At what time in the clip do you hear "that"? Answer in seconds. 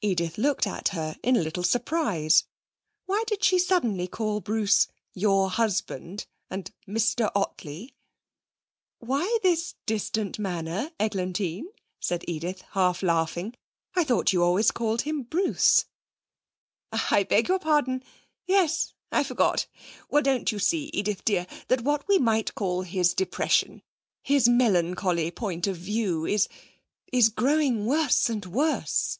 21.66-21.80